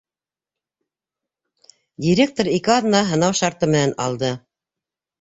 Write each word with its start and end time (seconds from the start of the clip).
Директор 2.07 2.51
ике 2.57 2.75
аҙна 2.79 3.05
һынау 3.13 3.39
шарты 3.45 3.73
менән 3.75 3.99
алды. 4.11 4.37